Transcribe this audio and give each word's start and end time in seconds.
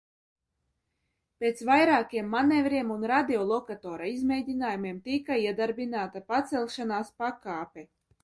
Pēc 1.43 1.59
vairākiem 1.69 2.31
manevriem 2.35 2.93
un 2.95 3.05
radiolokatora 3.11 4.09
izmēģinājumiem 4.13 4.97
tika 5.09 5.37
iedarbināta 5.45 6.23
pacelšanās 6.33 7.13
pakāpe. 7.25 7.85